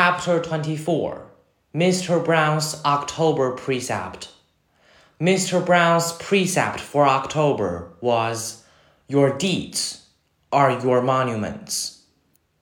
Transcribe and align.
Chapter 0.00 0.40
24 0.40 1.26
Mr. 1.74 2.24
Browne's 2.24 2.80
October 2.84 3.50
Precept. 3.50 4.28
Mr. 5.20 5.66
Browne's 5.66 6.12
precept 6.12 6.78
for 6.78 7.04
October 7.08 7.90
was 8.00 8.62
Your 9.08 9.36
deeds 9.36 10.06
are 10.52 10.78
your 10.80 11.02
monuments. 11.02 12.04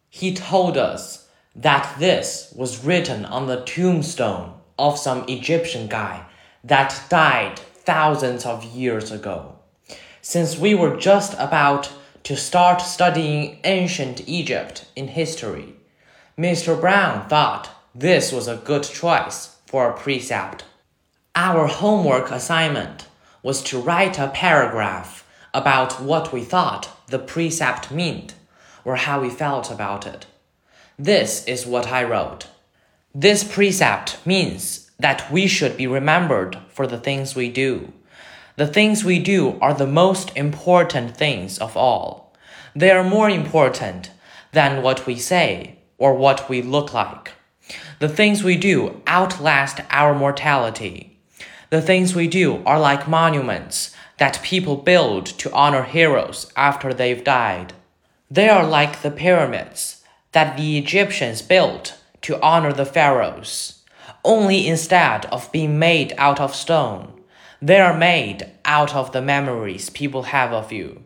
He 0.08 0.32
told 0.32 0.78
us 0.78 1.28
that 1.54 1.98
this 1.98 2.54
was 2.56 2.82
written 2.82 3.26
on 3.26 3.48
the 3.48 3.62
tombstone 3.64 4.54
of 4.78 4.98
some 4.98 5.26
Egyptian 5.28 5.88
guy 5.88 6.24
that 6.64 6.98
died 7.10 7.58
thousands 7.58 8.46
of 8.46 8.64
years 8.64 9.12
ago. 9.12 9.58
Since 10.22 10.56
we 10.56 10.74
were 10.74 10.96
just 10.96 11.34
about 11.34 11.92
to 12.22 12.34
start 12.34 12.80
studying 12.80 13.58
ancient 13.62 14.26
Egypt 14.26 14.86
in 14.96 15.08
history, 15.08 15.74
Mr. 16.38 16.78
Browne 16.78 17.26
thought 17.30 17.70
this 17.94 18.30
was 18.30 18.46
a 18.46 18.60
good 18.62 18.82
choice 18.82 19.56
for 19.64 19.88
a 19.88 19.96
precept. 19.96 20.66
Our 21.34 21.66
homework 21.66 22.30
assignment 22.30 23.06
was 23.42 23.62
to 23.62 23.80
write 23.80 24.18
a 24.18 24.28
paragraph 24.28 25.26
about 25.54 25.98
what 25.98 26.34
we 26.34 26.44
thought 26.44 26.90
the 27.06 27.18
precept 27.18 27.90
meant 27.90 28.34
or 28.84 28.96
how 28.96 29.22
we 29.22 29.30
felt 29.30 29.70
about 29.70 30.06
it. 30.06 30.26
This 30.98 31.42
is 31.46 31.64
what 31.64 31.86
I 31.86 32.04
wrote. 32.04 32.48
This 33.14 33.42
precept 33.42 34.18
means 34.26 34.90
that 34.98 35.32
we 35.32 35.46
should 35.46 35.78
be 35.78 35.86
remembered 35.86 36.58
for 36.68 36.86
the 36.86 36.98
things 36.98 37.34
we 37.34 37.48
do. 37.48 37.94
The 38.56 38.66
things 38.66 39.02
we 39.02 39.20
do 39.20 39.58
are 39.62 39.72
the 39.72 39.86
most 39.86 40.36
important 40.36 41.16
things 41.16 41.56
of 41.58 41.78
all. 41.78 42.34
They 42.74 42.90
are 42.90 43.02
more 43.02 43.30
important 43.30 44.10
than 44.52 44.82
what 44.82 45.06
we 45.06 45.16
say 45.16 45.75
or 45.98 46.14
what 46.14 46.48
we 46.48 46.62
look 46.62 46.92
like. 46.92 47.32
The 47.98 48.08
things 48.08 48.44
we 48.44 48.56
do 48.56 49.00
outlast 49.08 49.80
our 49.90 50.14
mortality. 50.14 51.18
The 51.70 51.82
things 51.82 52.14
we 52.14 52.28
do 52.28 52.62
are 52.64 52.78
like 52.78 53.08
monuments 53.08 53.94
that 54.18 54.42
people 54.42 54.76
build 54.76 55.26
to 55.26 55.52
honor 55.52 55.82
heroes 55.82 56.50
after 56.56 56.94
they've 56.94 57.24
died. 57.24 57.72
They 58.30 58.48
are 58.48 58.66
like 58.66 59.02
the 59.02 59.10
pyramids 59.10 60.04
that 60.32 60.56
the 60.56 60.78
Egyptians 60.78 61.42
built 61.42 61.98
to 62.22 62.40
honor 62.40 62.72
the 62.72 62.86
pharaohs. 62.86 63.82
Only 64.24 64.66
instead 64.66 65.26
of 65.26 65.52
being 65.52 65.78
made 65.78 66.12
out 66.18 66.40
of 66.40 66.54
stone, 66.54 67.20
they 67.62 67.80
are 67.80 67.96
made 67.96 68.50
out 68.64 68.94
of 68.94 69.12
the 69.12 69.22
memories 69.22 69.90
people 69.90 70.24
have 70.24 70.52
of 70.52 70.72
you. 70.72 71.02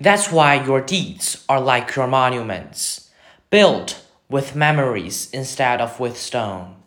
That's 0.00 0.30
why 0.30 0.64
your 0.64 0.80
deeds 0.80 1.44
are 1.48 1.60
like 1.60 1.94
your 1.96 2.06
monuments, 2.06 3.10
built 3.50 4.04
with 4.30 4.54
memories 4.54 5.30
instead 5.32 5.80
of 5.80 6.00
with 6.00 6.18
stone. 6.18 6.77